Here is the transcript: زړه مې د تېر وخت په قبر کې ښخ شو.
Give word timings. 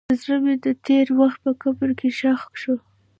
زړه 0.19 0.37
مې 0.43 0.55
د 0.65 0.67
تېر 0.85 1.07
وخت 1.19 1.39
په 1.45 1.51
قبر 1.61 1.89
کې 1.99 2.09
ښخ 2.17 2.41
شو. 2.61 2.75